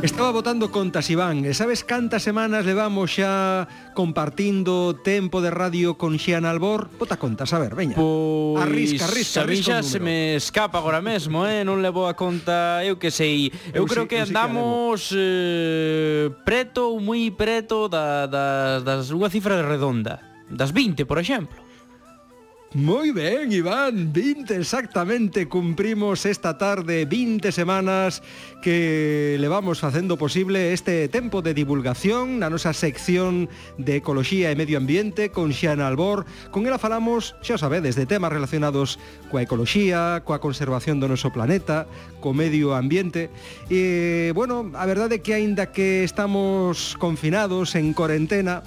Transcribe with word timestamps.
Estaba 0.00 0.30
votando 0.30 0.70
contas, 0.70 1.10
Iván, 1.10 1.42
e 1.42 1.50
sabes 1.58 1.82
cantas 1.82 2.22
semanas 2.22 2.62
levamos 2.62 3.18
xa 3.18 3.66
compartindo 3.98 4.94
tempo 4.94 5.42
de 5.42 5.50
radio 5.50 5.98
con 5.98 6.22
Xiana 6.22 6.54
Albor? 6.54 6.86
Bota 6.94 7.18
contas, 7.18 7.50
a 7.50 7.58
ver, 7.58 7.74
veña. 7.74 7.98
Pois, 7.98 8.62
arrisca, 8.62 9.10
arrisca, 9.10 9.42
arrisca 9.42 9.82
xa 9.82 9.82
se 9.82 9.98
me 9.98 10.38
escapa 10.38 10.78
agora 10.78 11.02
mesmo, 11.02 11.50
eh? 11.50 11.66
non 11.66 11.82
levo 11.82 12.06
a 12.06 12.14
conta, 12.14 12.78
eu 12.86 12.94
que 12.94 13.10
sei. 13.10 13.50
Eu, 13.74 13.82
eu 13.82 13.90
creo 13.90 14.06
sí, 14.06 14.10
que 14.14 14.18
eu 14.22 14.30
andamos 14.30 15.10
sí 15.10 15.18
que 15.18 16.30
eh, 16.30 16.46
preto, 16.46 16.94
moi 17.02 17.34
preto 17.34 17.90
da, 17.90 18.30
da, 18.30 18.78
das 18.78 19.10
unha 19.10 19.26
cifra 19.26 19.66
redonda. 19.66 20.22
Das 20.46 20.70
20, 20.70 21.10
por 21.10 21.18
exemplo. 21.18 21.67
Moi 22.74 23.12
ben, 23.16 23.48
Iván, 23.50 24.12
20 24.12 24.60
exactamente 24.60 25.48
cumprimos 25.48 26.26
esta 26.26 26.58
tarde 26.58 27.06
20 27.06 27.50
semanas 27.50 28.22
que 28.60 29.38
levamos 29.40 29.80
facendo 29.80 30.18
posible 30.18 30.74
este 30.74 31.08
tempo 31.08 31.40
de 31.40 31.56
divulgación 31.56 32.36
na 32.36 32.52
nosa 32.52 32.76
sección 32.76 33.48
de 33.80 34.04
Ecoloxía 34.04 34.52
e 34.52 34.58
Medio 34.60 34.76
Ambiente 34.76 35.32
con 35.32 35.56
Xian 35.56 35.80
Albor. 35.80 36.28
Con 36.52 36.68
ela 36.68 36.76
falamos, 36.76 37.40
xa 37.40 37.56
sabedes, 37.56 37.96
de 37.96 38.04
temas 38.04 38.36
relacionados 38.36 39.00
coa 39.32 39.40
ecoloxía, 39.40 40.20
coa 40.28 40.36
conservación 40.36 41.00
do 41.00 41.08
noso 41.08 41.32
planeta, 41.32 41.88
co 42.20 42.36
medio 42.36 42.76
ambiente. 42.76 43.32
E, 43.72 44.28
bueno, 44.36 44.76
a 44.76 44.84
verdade 44.84 45.16
é 45.16 45.22
que 45.24 45.32
aínda 45.32 45.72
que 45.72 46.04
estamos 46.04 47.00
confinados 47.00 47.72
en 47.80 47.96
corentena, 47.96 48.60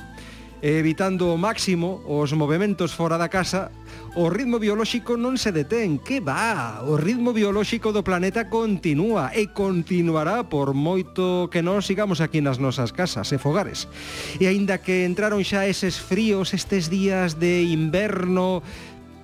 evitando 0.61 1.33
ao 1.33 1.41
máximo 1.41 2.01
os 2.05 2.33
movimentos 2.37 2.93
fora 2.93 3.17
da 3.17 3.29
casa, 3.29 3.69
o 4.13 4.29
ritmo 4.29 4.59
biolóxico 4.59 5.15
non 5.15 5.39
se 5.39 5.55
detén, 5.55 5.95
que 5.95 6.19
va, 6.19 6.83
o 6.83 6.99
ritmo 6.99 7.31
biolóxico 7.31 7.95
do 7.95 8.03
planeta 8.03 8.51
continúa 8.51 9.31
e 9.31 9.47
continuará 9.55 10.43
por 10.51 10.75
moito 10.75 11.47
que 11.47 11.63
non 11.63 11.79
sigamos 11.79 12.19
aquí 12.19 12.43
nas 12.43 12.59
nosas 12.59 12.91
casas 12.91 13.31
e 13.31 13.39
fogares. 13.39 13.87
E 14.35 14.51
aínda 14.51 14.83
que 14.83 15.07
entraron 15.07 15.39
xa 15.47 15.63
eses 15.63 15.95
fríos 15.95 16.51
estes 16.51 16.91
días 16.91 17.39
de 17.39 17.63
inverno, 17.71 18.59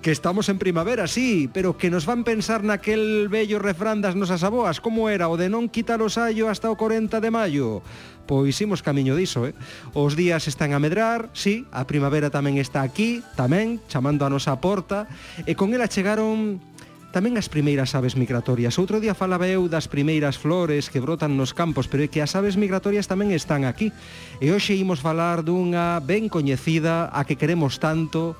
que 0.00 0.10
estamos 0.10 0.48
en 0.48 0.56
primavera, 0.56 1.06
sí, 1.06 1.50
pero 1.52 1.76
que 1.76 1.90
nos 1.90 2.06
van 2.06 2.24
pensar 2.24 2.64
naquel 2.64 3.28
bello 3.28 3.58
refrán 3.58 4.00
das 4.00 4.16
nosas 4.16 4.40
aboas, 4.40 4.80
como 4.80 5.12
era 5.12 5.28
o 5.28 5.36
de 5.36 5.52
non 5.52 5.68
quitar 5.68 6.00
o 6.00 6.08
saio 6.08 6.48
hasta 6.48 6.72
o 6.72 6.80
40 6.80 7.20
de 7.20 7.28
maio. 7.28 7.84
Pois 8.28 8.60
imos 8.60 8.84
camiño 8.84 9.16
diso, 9.16 9.48
eh? 9.48 9.56
Os 9.96 10.12
días 10.12 10.52
están 10.52 10.76
a 10.76 10.78
medrar, 10.78 11.32
sí, 11.32 11.64
a 11.72 11.88
primavera 11.88 12.28
tamén 12.28 12.60
está 12.60 12.84
aquí, 12.84 13.24
tamén, 13.40 13.80
chamando 13.88 14.28
a 14.28 14.30
nosa 14.30 14.60
porta, 14.60 15.08
e 15.48 15.56
con 15.56 15.72
ela 15.72 15.88
chegaron 15.88 16.60
tamén 17.08 17.40
as 17.40 17.48
primeiras 17.48 17.96
aves 17.96 18.20
migratorias. 18.20 18.76
Outro 18.76 19.00
día 19.00 19.16
falaba 19.16 19.48
eu 19.48 19.64
das 19.72 19.88
primeiras 19.88 20.36
flores 20.36 20.92
que 20.92 21.00
brotan 21.00 21.40
nos 21.40 21.56
campos, 21.56 21.88
pero 21.88 22.04
é 22.04 22.12
que 22.12 22.20
as 22.20 22.36
aves 22.36 22.60
migratorias 22.60 23.08
tamén 23.08 23.32
están 23.32 23.64
aquí. 23.64 23.96
E 24.44 24.52
hoxe 24.52 24.76
imos 24.76 25.00
falar 25.00 25.40
dunha 25.40 25.96
ben 26.04 26.28
coñecida, 26.28 27.08
a 27.08 27.24
que 27.24 27.40
queremos 27.40 27.80
tanto, 27.80 28.36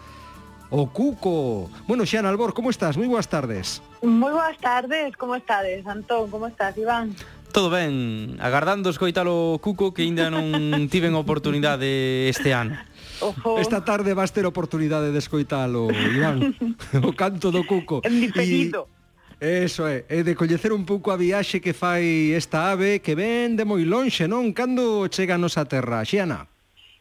o 0.68 0.84
Cuco. 0.92 1.72
Bueno, 1.88 2.04
Xana 2.04 2.28
Albor, 2.28 2.52
como 2.52 2.68
estás? 2.68 3.00
Moi 3.00 3.08
boas 3.08 3.24
tardes. 3.24 3.80
Moi 4.04 4.36
boas 4.36 4.60
tardes, 4.60 5.16
como 5.16 5.32
estades, 5.32 5.80
Antón? 5.88 6.28
Como 6.28 6.44
estás, 6.44 6.76
Iván? 6.76 7.16
Todo 7.58 7.70
ben, 7.70 8.38
agardando 8.38 8.88
escoitalo 8.88 9.58
Cuco 9.58 9.90
que 9.90 10.06
aínda 10.06 10.30
non 10.30 10.54
tiven 10.94 11.18
oportunidade 11.18 12.30
este 12.30 12.54
ano. 12.54 12.78
Ojo. 13.18 13.58
Esta 13.58 13.82
tarde 13.82 14.14
vas 14.14 14.30
ter 14.30 14.46
oportunidade 14.46 15.10
de 15.10 15.18
escoitalo, 15.18 15.90
Iván, 15.90 16.54
o 17.02 17.10
canto 17.18 17.50
do 17.50 17.66
Cuco. 17.66 17.98
En 18.06 18.22
diferido. 18.22 18.86
Eso 19.42 19.90
é, 19.90 20.06
é 20.06 20.22
de 20.22 20.38
coñecer 20.38 20.70
un 20.70 20.86
pouco 20.86 21.10
a 21.10 21.18
viaxe 21.18 21.58
que 21.58 21.74
fai 21.74 22.30
esta 22.30 22.70
ave 22.70 23.02
que 23.02 23.18
ven 23.18 23.58
de 23.58 23.66
moi 23.66 23.82
lonxe, 23.82 24.30
non? 24.30 24.54
Cando 24.54 25.10
chega 25.10 25.34
a 25.34 25.42
nosa 25.42 25.66
terra, 25.66 26.06
Xiana? 26.06 26.46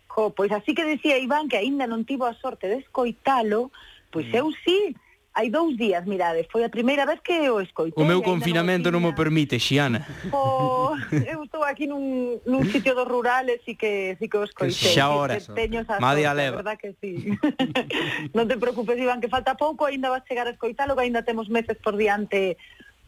Jo, 0.09 0.33
pois 0.33 0.49
así 0.49 0.73
que 0.73 0.89
decía 0.89 1.21
Iván 1.21 1.53
que 1.53 1.61
aínda 1.61 1.85
non 1.85 2.01
tivo 2.01 2.25
a 2.25 2.33
sorte 2.33 2.65
de 2.65 2.81
escoitalo, 2.81 3.69
pois 4.09 4.25
mm. 4.25 4.41
eu 4.41 4.49
sí, 4.65 4.73
si, 4.89 4.97
hai 5.37 5.53
dous 5.53 5.77
días, 5.77 6.01
mirade, 6.09 6.49
foi 6.49 6.65
a 6.65 6.69
primeira 6.69 7.05
vez 7.05 7.21
que 7.21 7.45
o 7.45 7.61
escoitei. 7.61 8.01
O 8.01 8.07
meu 8.09 8.25
confinamento 8.25 8.89
non, 8.89 9.05
me 9.05 9.13
permite, 9.13 9.61
Xiana. 9.61 10.01
Po, 10.33 10.89
oh, 10.89 10.97
eu 11.13 11.45
estou 11.45 11.61
aquí 11.61 11.85
nun, 11.85 12.41
nun 12.41 12.65
sitio 12.73 12.97
do 12.97 13.05
rural 13.05 13.45
e 13.45 13.61
si 13.61 13.77
que, 13.77 14.17
si 14.17 14.25
que 14.25 14.37
o 14.41 14.49
escoitei. 14.49 14.73
Xa 14.73 15.13
horas. 15.13 15.45
Teño 15.53 15.85
esa 15.85 16.01
a 16.01 16.33
leva. 16.33 16.65
Verdad 16.65 16.81
que 16.81 16.97
sí. 16.97 17.37
non 18.37 18.49
te 18.49 18.57
preocupes, 18.57 18.97
Iván, 18.97 19.21
que 19.21 19.29
falta 19.29 19.53
pouco, 19.53 19.85
aínda 19.85 20.09
vas 20.09 20.25
chegar 20.25 20.49
a 20.49 20.57
escoitalo, 20.57 20.97
que 20.97 21.05
aínda 21.05 21.21
temos 21.21 21.53
meses 21.53 21.77
por 21.77 21.93
diante 22.01 22.57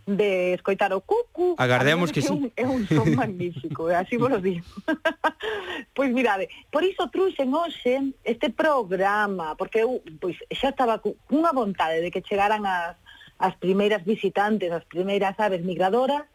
de 0.06 0.54
escoitar 0.54 0.94
o 0.94 1.02
cucu. 1.02 1.56
Agardemos 1.58 2.12
que, 2.12 2.22
que 2.22 2.28
sí. 2.28 2.34
É 2.34 2.36
un, 2.36 2.52
é 2.56 2.66
un 2.66 2.84
son 2.88 3.16
magnífico, 3.16 3.88
así 3.88 4.18
vos 4.18 4.32
lo 4.32 4.42
digo. 4.42 4.66
pois 5.96 6.10
mirade, 6.12 6.50
por 6.72 6.84
iso 6.84 7.10
truxen 7.10 7.54
hoxe 7.54 8.14
este 8.24 8.50
programa, 8.50 9.56
porque 9.56 9.86
eu 9.86 10.02
pois, 10.20 10.38
xa 10.50 10.74
estaba 10.74 11.00
cunha 11.00 11.54
vontade 11.54 12.02
de 12.02 12.10
que 12.10 12.26
chegaran 12.26 12.66
as, 12.66 12.98
as 13.38 13.56
primeiras 13.56 14.04
visitantes, 14.04 14.72
as 14.72 14.86
primeiras 14.86 15.38
aves 15.38 15.62
migradoras, 15.62 16.26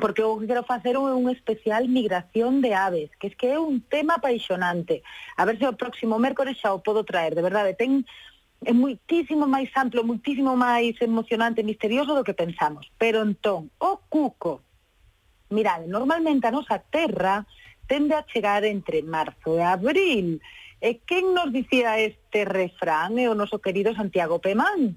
porque 0.00 0.22
o 0.22 0.38
que 0.38 0.46
quero 0.46 0.64
facer 0.64 0.94
é 0.94 1.00
un 1.00 1.28
especial 1.30 1.88
migración 1.88 2.60
de 2.60 2.74
aves, 2.74 3.10
que 3.18 3.28
es 3.28 3.34
que 3.34 3.48
é 3.52 3.58
un 3.58 3.80
tema 3.80 4.20
apaixonante. 4.20 5.02
A 5.36 5.44
ver 5.44 5.58
se 5.58 5.66
o 5.66 5.74
próximo 5.74 6.18
mércores 6.18 6.60
xa 6.60 6.76
o 6.76 6.84
podo 6.84 7.04
traer, 7.04 7.34
de 7.34 7.42
verdade, 7.42 7.74
ten 7.74 8.04
é 8.64 8.72
muitísimo 8.72 9.46
máis 9.46 9.70
amplo, 9.78 10.02
muitísimo 10.02 10.58
máis 10.58 10.98
emocionante 10.98 11.62
e 11.62 11.68
misterioso 11.68 12.14
do 12.14 12.26
que 12.26 12.34
pensamos. 12.34 12.90
Pero 12.98 13.22
entón, 13.22 13.70
o 13.78 14.02
cuco, 14.10 14.62
mirade, 15.50 15.86
normalmente 15.86 16.46
a 16.46 16.54
nosa 16.54 16.82
terra 16.82 17.46
tende 17.86 18.14
a 18.14 18.26
chegar 18.26 18.64
entre 18.66 19.02
marzo 19.02 19.56
e 19.56 19.62
abril. 19.62 20.42
E 20.78 21.02
quen 21.02 21.34
nos 21.34 21.50
dicía 21.50 21.98
este 21.98 22.46
refrán? 22.46 23.18
É 23.18 23.26
o 23.26 23.34
noso 23.34 23.58
querido 23.58 23.90
Santiago 23.98 24.38
Pemán. 24.38 24.94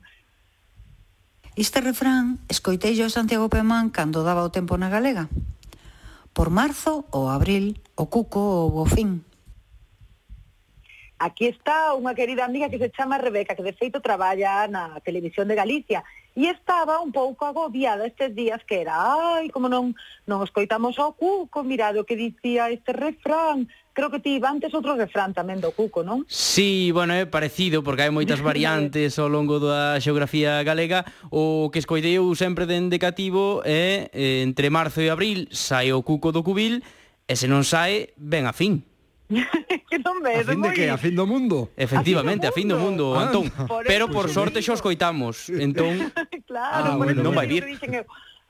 Este 1.57 1.81
refrán 1.81 2.37
escoitei 2.49 2.93
yo 2.93 3.09
a 3.09 3.13
Santiago 3.13 3.49
Pemán 3.49 3.89
cando 3.89 4.21
daba 4.21 4.45
o 4.45 4.53
tempo 4.53 4.77
na 4.77 4.93
Galega. 4.93 5.25
Por 6.37 6.53
marzo 6.53 7.09
ou 7.09 7.33
abril, 7.33 7.81
o 7.97 8.07
cuco 8.13 8.69
ou 8.69 8.77
o 8.77 8.85
fin. 8.85 9.25
Aquí 11.21 11.45
está 11.45 11.93
unha 11.93 12.17
querida 12.17 12.49
amiga 12.49 12.65
que 12.65 12.81
se 12.81 12.89
chama 12.89 13.21
Rebeca, 13.21 13.53
que 13.53 13.61
de 13.61 13.77
feito 13.77 14.01
traballa 14.01 14.65
na 14.65 14.97
Televisión 15.05 15.45
de 15.45 15.53
Galicia, 15.53 16.01
e 16.33 16.49
estaba 16.49 16.97
un 16.97 17.13
pouco 17.13 17.45
agobiada 17.45 18.09
estes 18.09 18.33
días 18.33 18.57
que 18.65 18.81
era, 18.81 18.97
ai, 18.97 19.53
como 19.53 19.69
non 19.69 19.93
non 20.25 20.41
escoitamos 20.41 20.97
ao 20.97 21.13
cuco, 21.13 21.61
mirado 21.61 22.09
que 22.09 22.17
dicía 22.17 22.73
este 22.73 22.89
refrán, 22.89 23.69
creo 23.93 24.09
que 24.09 24.17
ti 24.17 24.41
antes 24.41 24.73
outro 24.73 24.97
refrán 24.97 25.37
tamén 25.37 25.61
do 25.61 25.69
cuco, 25.69 26.01
non? 26.01 26.25
Sí, 26.25 26.89
bueno, 26.89 27.13
é 27.13 27.29
parecido 27.29 27.85
porque 27.85 28.09
hai 28.09 28.09
moitas 28.09 28.41
variantes 28.49 29.21
ao 29.21 29.29
longo 29.29 29.61
da 29.61 30.01
xeografía 30.01 30.57
galega. 30.65 31.05
O 31.29 31.69
que 31.69 31.77
escoitei 31.77 32.17
eu 32.17 32.25
sempre 32.33 32.65
dende 32.65 32.97
cativo 32.97 33.61
é 33.61 34.09
eh, 34.09 34.41
entre 34.41 34.73
marzo 34.73 35.05
e 35.05 35.13
abril 35.13 35.53
sai 35.53 35.93
o 35.93 36.01
cuco 36.01 36.33
do 36.33 36.41
cubil 36.41 36.81
e 37.29 37.33
se 37.37 37.45
non 37.45 37.61
sae, 37.61 38.17
ben 38.17 38.49
a 38.49 38.57
fin. 38.57 38.89
que 39.89 39.97
non 40.03 40.19
me, 40.19 40.35
a 40.35 40.43
fin 40.43 40.59
de 40.59 40.71
que? 40.75 40.85
A 40.91 40.99
fin 40.99 41.15
do 41.15 41.25
mundo? 41.25 41.71
Efectivamente, 41.79 42.45
a 42.47 42.53
fin 42.53 42.67
do 42.67 42.75
mundo, 42.75 43.15
fin 43.15 43.15
do 43.15 43.15
mundo 43.15 43.19
ah, 43.19 43.23
Antón. 43.27 43.45
Por 43.71 43.83
Pero 43.87 44.11
por 44.11 44.27
sorte 44.27 44.59
xo 44.59 44.75
escoitamos. 44.75 45.47
Entón, 45.49 46.11
claro, 46.49 46.93
ah, 46.93 46.97
bueno, 46.99 47.23
non 47.23 47.35
vai 47.35 47.47
vir. 47.47 47.63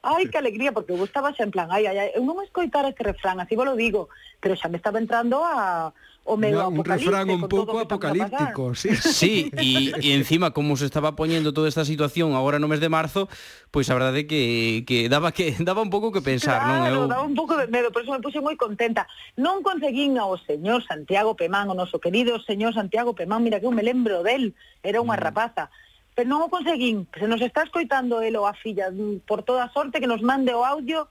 Ai, 0.01 0.25
que 0.33 0.37
alegría, 0.41 0.73
porque 0.73 0.97
eu 0.97 1.03
estaba 1.05 1.29
xa 1.29 1.45
en 1.45 1.53
plan, 1.53 1.69
ai, 1.69 1.85
ai, 1.85 1.97
ai, 1.97 2.09
eu 2.17 2.25
non 2.25 2.41
escoitara 2.41 2.89
este 2.89 3.05
refrán, 3.05 3.37
así 3.37 3.53
vos 3.53 3.69
lo 3.69 3.77
digo, 3.77 4.09
pero 4.41 4.57
xa 4.57 4.65
me 4.65 4.81
estaba 4.81 4.97
entrando 4.97 5.45
a, 5.45 5.93
o 6.23 6.37
medio 6.37 6.69
no, 6.69 6.69
un 6.69 6.85
refrán 6.85 7.29
un 7.29 7.49
pouco 7.49 7.79
apocalíptico, 7.79 8.75
sí. 8.75 8.89
Sí, 9.01 9.51
e, 9.57 9.91
e 9.97 10.13
encima 10.13 10.51
como 10.51 10.77
se 10.77 10.85
estaba 10.85 11.15
poñendo 11.15 11.53
toda 11.53 11.67
esta 11.67 11.83
situación 11.83 12.37
agora 12.37 12.61
no 12.61 12.69
mes 12.69 12.79
de 12.79 12.89
marzo, 12.89 13.25
pois 13.73 13.89
pues 13.89 13.89
a 13.89 13.97
verdade 13.97 14.23
é 14.23 14.27
que 14.29 14.85
que 14.85 15.09
daba 15.09 15.33
que 15.33 15.57
daba 15.65 15.81
un 15.81 15.89
pouco 15.89 16.13
que 16.13 16.21
pensar, 16.21 16.61
claro, 16.61 16.93
non? 16.93 17.05
Eu 17.05 17.09
daba 17.09 17.25
un 17.25 17.33
pouco 17.33 17.57
de 17.57 17.65
medo, 17.65 17.89
por 17.89 18.05
eso 18.05 18.13
me 18.13 18.21
puse 18.21 18.37
moi 18.37 18.53
contenta. 18.53 19.09
Non 19.35 19.65
conseguín 19.65 20.21
ao 20.21 20.37
señor 20.37 20.85
Santiago 20.85 21.33
Pemán, 21.33 21.73
o 21.73 21.75
noso 21.75 21.97
querido 21.97 22.37
señor 22.45 22.77
Santiago 22.77 23.17
Pemán, 23.17 23.41
mira 23.41 23.57
que 23.57 23.65
eu 23.65 23.73
me 23.73 23.81
lembro 23.81 24.21
del, 24.21 24.53
era 24.85 25.01
unha 25.01 25.17
mm. 25.17 25.25
rapaza 25.25 25.73
pero 26.11 26.27
non 26.27 26.43
o 26.43 26.51
conseguín. 26.51 27.07
Se 27.15 27.23
nos 27.23 27.39
está 27.39 27.63
escoitando 27.63 28.19
el 28.19 28.35
ou 28.35 28.43
a 28.43 28.53
filla, 28.53 28.91
mm, 28.91 29.23
por 29.23 29.47
toda 29.47 29.71
sorte 29.71 30.03
que 30.03 30.11
nos 30.11 30.21
mande 30.21 30.51
o 30.51 30.67
audio 30.67 31.07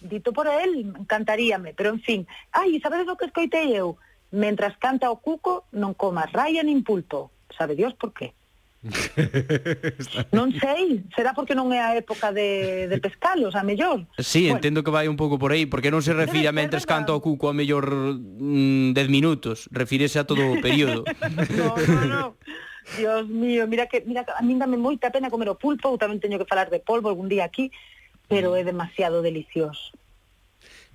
dito 0.00 0.32
por 0.32 0.48
el, 0.48 0.92
encantaríame, 0.96 1.72
pero 1.74 1.90
en 1.90 2.00
fin. 2.00 2.20
Ai, 2.52 2.80
sabedes 2.80 3.08
o 3.08 3.16
que 3.16 3.28
escoitei 3.28 3.72
eu? 3.76 3.96
mentras 4.34 4.74
canta 4.82 5.14
o 5.14 5.22
cuco, 5.22 5.70
non 5.70 5.94
comas 5.94 6.28
raia 6.34 6.66
nin 6.66 6.82
pulpo. 6.82 7.30
Sabe 7.54 7.78
Dios 7.78 7.94
por 7.94 8.10
qué. 8.10 8.34
non 10.36 10.52
sei, 10.60 11.00
será 11.16 11.32
porque 11.32 11.56
non 11.56 11.72
é 11.72 11.80
a 11.80 11.96
época 11.96 12.36
de, 12.36 12.84
de 12.84 12.98
pescalos, 13.00 13.56
a 13.56 13.64
mellor. 13.64 14.04
Sí, 14.20 14.52
bueno. 14.52 14.60
entendo 14.60 14.84
que 14.84 14.92
vai 14.92 15.08
un 15.08 15.16
pouco 15.16 15.40
por 15.40 15.56
aí, 15.56 15.64
porque 15.64 15.88
non 15.88 16.04
se 16.04 16.12
refire 16.12 16.52
a 16.52 16.56
mentres 16.56 16.84
canta 16.84 17.16
o 17.16 17.24
cuco 17.24 17.48
a 17.48 17.56
mellor 17.56 17.88
10 18.20 18.92
mm, 18.92 19.08
minutos, 19.08 19.72
refírese 19.72 20.20
a 20.20 20.28
todo 20.28 20.44
o 20.44 20.60
período. 20.60 21.08
no, 21.56 21.72
no, 21.72 22.00
no. 22.04 22.24
Dios 23.00 23.24
mío, 23.32 23.64
mira 23.64 23.88
que 23.88 24.04
mira 24.04 24.28
que 24.28 24.36
a 24.36 24.44
mí 24.44 24.52
dame 24.60 24.76
moita 24.76 25.08
pena 25.08 25.32
comer 25.32 25.48
o 25.48 25.56
pulpo, 25.56 25.88
eu 25.88 25.96
tamén 25.96 26.20
teño 26.20 26.36
que 26.36 26.44
falar 26.44 26.68
de 26.68 26.84
polvo 26.84 27.08
algún 27.08 27.32
día 27.32 27.48
aquí, 27.48 27.72
pero 28.28 28.52
é 28.52 28.68
demasiado 28.68 29.24
delicioso. 29.24 29.96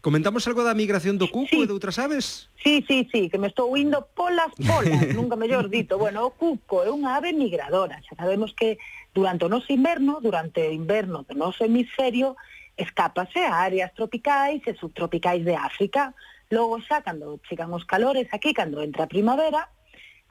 Comentamos 0.01 0.47
algo 0.47 0.63
da 0.63 0.71
migración 0.71 1.19
do 1.19 1.27
cuco 1.27 1.59
sí. 1.59 1.63
e 1.63 1.67
de 1.67 1.75
outras 1.75 1.99
aves? 1.99 2.47
Sí, 2.63 2.79
sí, 2.87 3.03
sí, 3.11 3.27
que 3.27 3.35
me 3.35 3.51
estou 3.51 3.67
indo 3.75 4.07
polas 4.15 4.55
polas, 4.55 5.11
nunca 5.17 5.35
mellor 5.35 5.67
dito. 5.67 5.99
Bueno, 5.99 6.23
o 6.23 6.31
cuco 6.31 6.87
é 6.87 6.89
unha 6.89 7.19
ave 7.19 7.35
migradora. 7.35 7.99
Xa 8.07 8.15
sabemos 8.15 8.55
que 8.55 8.79
durante 9.11 9.43
o 9.43 9.51
noso 9.51 9.67
inverno, 9.75 10.23
durante 10.23 10.63
o 10.63 10.71
inverno 10.71 11.27
do 11.27 11.35
noso 11.35 11.67
hemisferio, 11.67 12.39
escápase 12.79 13.43
a 13.43 13.59
áreas 13.59 13.91
tropicais 13.91 14.63
e 14.63 14.71
subtropicais 14.79 15.43
de 15.43 15.59
África. 15.59 16.15
Logo 16.47 16.79
xa, 16.79 17.03
cando 17.03 17.43
chegan 17.43 17.75
os 17.75 17.83
calores 17.83 18.31
aquí, 18.31 18.55
cando 18.55 18.79
entra 18.79 19.03
a 19.03 19.11
primavera, 19.11 19.67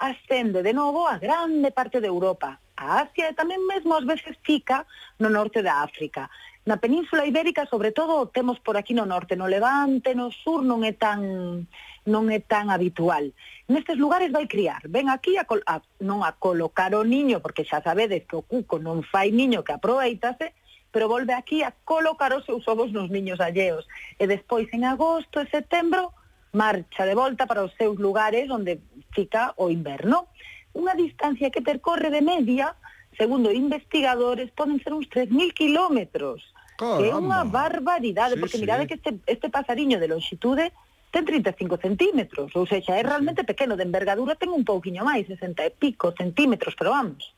ascende 0.01 0.65
de 0.65 0.73
novo 0.73 1.05
a 1.05 1.21
grande 1.21 1.77
parte 1.77 2.01
de 2.01 2.09
Europa, 2.09 2.57
a 2.79 3.03
Asia 3.03 3.27
e 3.27 3.35
tamén 3.35 3.59
mesmo 3.67 3.99
ás 3.99 4.07
veces 4.07 4.39
fica 4.47 4.87
no 5.19 5.27
norte 5.27 5.67
da 5.67 5.83
África. 5.83 6.31
Na 6.63 6.79
península 6.79 7.27
ibérica, 7.27 7.67
sobre 7.67 7.91
todo, 7.91 8.29
temos 8.29 8.61
por 8.61 8.77
aquí 8.77 8.95
no 8.95 9.09
norte, 9.09 9.35
no 9.35 9.51
levante, 9.51 10.15
no 10.15 10.31
sur 10.31 10.63
non 10.63 10.87
é 10.87 10.95
tan 10.95 11.67
non 12.07 12.31
é 12.31 12.39
tan 12.39 12.71
habitual. 12.71 13.35
Nestes 13.69 13.99
lugares 13.99 14.31
vai 14.33 14.47
criar, 14.47 14.87
ven 14.87 15.11
aquí 15.11 15.37
a, 15.37 15.45
a 15.49 15.83
non 16.01 16.23
a 16.23 16.37
colocar 16.39 16.95
o 16.95 17.03
niño, 17.03 17.43
porque 17.43 17.67
xa 17.67 17.83
sabedes 17.83 18.25
que 18.25 18.39
o 18.39 18.47
cuco 18.47 18.79
non 18.79 19.03
fai 19.03 19.35
niño 19.35 19.67
que 19.67 19.75
aproveitase, 19.75 20.55
pero 20.93 21.09
volve 21.09 21.35
aquí 21.35 21.65
a 21.65 21.75
colocar 21.85 22.33
os 22.33 22.47
seus 22.47 22.65
ovos 22.69 22.93
nos 22.93 23.11
niños 23.11 23.41
alleos. 23.41 23.85
E 24.17 24.25
despois, 24.31 24.69
en 24.73 24.89
agosto 24.89 25.41
e 25.41 25.51
setembro, 25.51 26.13
marcha 26.53 27.05
de 27.05 27.17
volta 27.17 27.45
para 27.45 27.65
os 27.65 27.73
seus 27.77 28.01
lugares 28.01 28.49
onde 28.49 28.81
fica 29.13 29.53
o 29.57 29.69
inverno 29.69 30.29
unha 30.75 30.95
distancia 30.97 31.53
que 31.53 31.65
percorre 31.65 32.11
de 32.11 32.21
media, 32.21 32.77
segundo 33.17 33.53
investigadores, 33.53 34.51
poden 34.53 34.83
ser 34.83 34.93
uns 34.93 35.09
3.000 35.11 35.53
kilómetros. 35.55 36.43
Que 36.79 37.11
é 37.11 37.15
unha 37.15 37.43
barbaridade, 37.43 38.39
sí, 38.39 38.41
porque 38.41 38.59
sí. 38.59 38.63
mirade 38.63 38.87
que 38.87 39.03
este, 39.03 39.19
este 39.27 39.51
pasariño 39.51 39.99
de 39.99 40.07
longitude 40.07 40.71
ten 41.11 41.25
35 41.25 41.81
centímetros, 41.83 42.55
ou 42.55 42.69
seja, 42.69 42.95
é 42.95 43.03
realmente 43.03 43.43
pequeno, 43.43 43.75
de 43.75 43.83
envergadura 43.83 44.39
ten 44.39 44.53
un 44.53 44.63
pouquiño 44.63 45.03
máis, 45.03 45.27
60 45.27 45.67
e 45.67 45.71
pico 45.75 46.15
centímetros, 46.15 46.77
pero 46.79 46.95
vamos, 46.95 47.35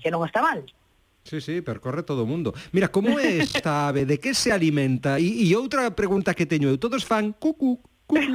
que 0.00 0.08
non 0.08 0.24
está 0.24 0.40
mal. 0.40 0.64
Sí, 1.28 1.44
sí, 1.44 1.60
percorre 1.60 2.00
todo 2.08 2.24
o 2.24 2.30
mundo. 2.30 2.56
Mira, 2.72 2.88
como 2.88 3.20
é 3.20 3.36
esta 3.44 3.92
ave? 3.92 4.08
De 4.08 4.16
que 4.16 4.32
se 4.32 4.48
alimenta? 4.48 5.20
E, 5.20 5.44
e 5.44 5.52
outra 5.52 5.92
pregunta 5.92 6.32
que 6.32 6.48
teño 6.48 6.72
eu, 6.72 6.80
todos 6.80 7.04
fan 7.04 7.36
cucu, 7.36 7.76
cucu, 8.08 8.32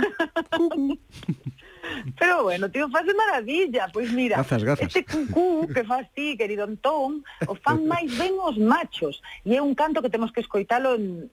cucu. 0.54 1.00
Pero 2.20 2.44
bueno, 2.44 2.70
tío, 2.70 2.90
faz 2.90 3.06
de 3.06 3.14
maravilla, 3.14 3.90
pois 3.92 4.12
mira, 4.12 4.38
gafas, 4.38 4.64
gafas. 4.64 4.88
este 4.88 5.06
cucú 5.06 5.68
que 5.74 5.84
faz 5.84 6.08
ti, 6.14 6.38
querido 6.38 6.64
Antón, 6.64 7.24
o 7.48 7.56
fan 7.56 7.86
máis 7.92 8.10
ben 8.18 8.34
os 8.40 8.58
machos, 8.58 9.22
e 9.46 9.56
é 9.56 9.62
un 9.62 9.76
canto 9.76 10.02
que 10.02 10.10
temos 10.10 10.32
que 10.32 10.42
escoitalo 10.42 10.96
en... 10.96 11.30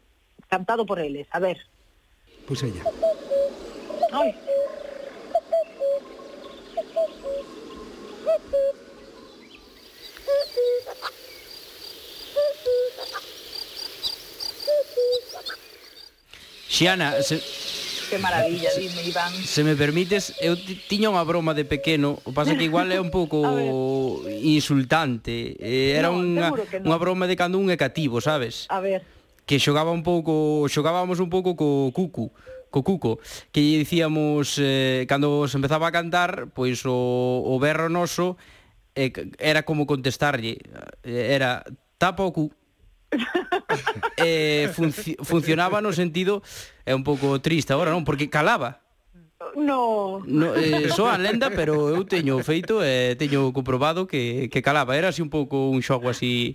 cantado 0.49 0.85
por 0.85 0.99
eles, 0.99 1.29
a 1.31 1.39
ver. 1.39 1.59
Pois 2.47 2.63
ella. 2.63 2.83
Ai. 4.13 4.35
Xiana, 16.69 17.21
se, 17.23 17.39
que 18.11 18.19
maravilla, 18.19 18.71
dime, 18.77 19.07
Iván. 19.07 19.33
Se 19.33 19.63
me 19.63 19.77
permites, 19.79 20.35
eu 20.43 20.59
tiña 20.91 21.15
unha 21.15 21.23
broma 21.23 21.55
de 21.55 21.63
pequeno, 21.63 22.19
o 22.27 22.35
pasa 22.35 22.59
que 22.59 22.67
igual 22.67 22.91
é 22.91 22.99
un 22.99 23.15
pouco 23.15 23.39
insultante. 24.27 25.55
Eh, 25.63 25.95
era 25.95 26.11
no, 26.11 26.19
unha, 26.19 26.51
no. 26.51 26.91
unha 26.91 26.99
broma 26.99 27.31
de 27.31 27.39
cando 27.39 27.63
un 27.63 27.71
é 27.71 27.79
cativo, 27.79 28.19
sabes? 28.19 28.67
A 28.67 28.83
ver. 28.83 29.07
Que 29.47 29.63
xogaba 29.63 29.95
un 29.95 30.03
pouco, 30.03 30.67
xogábamos 30.67 31.23
un 31.23 31.31
pouco 31.31 31.55
co 31.55 31.95
cucu 31.95 32.35
co 32.71 32.87
cuco, 32.87 33.19
que 33.51 33.63
lle 33.63 33.83
dicíamos 33.83 34.55
eh, 34.63 35.03
cando 35.11 35.51
se 35.51 35.59
empezaba 35.59 35.91
a 35.91 35.95
cantar, 35.95 36.55
pois 36.55 36.87
o, 36.87 37.43
o 37.43 37.59
berro 37.59 37.91
noso 37.91 38.39
eh, 38.95 39.11
era 39.43 39.67
como 39.67 39.91
contestarlle, 39.91 40.63
eh, 41.03 41.35
era 41.35 41.67
tapa 41.99 42.23
o 42.23 42.31
cu 42.31 42.55
eh, 44.17 44.71
func 44.73 45.19
funcionaba 45.23 45.81
no 45.81 45.93
sentido 45.93 46.43
é 46.87 46.95
un 46.95 47.03
pouco 47.03 47.41
triste 47.43 47.73
agora, 47.73 47.91
non? 47.91 48.07
Porque 48.07 48.31
calaba. 48.31 48.81
No. 49.57 50.21
no 50.27 50.55
eh, 50.55 50.93
soa 50.93 51.17
lenda, 51.19 51.51
pero 51.51 51.91
eu 51.91 52.05
teño 52.05 52.39
feito 52.45 52.85
e 52.85 53.13
eh, 53.13 53.19
teño 53.19 53.51
comprobado 53.57 54.07
que, 54.07 54.47
que 54.53 54.63
calaba. 54.63 54.95
Era 54.95 55.11
así 55.11 55.23
un 55.23 55.33
pouco 55.33 55.73
un 55.73 55.83
xogo 55.83 56.13
así 56.13 56.55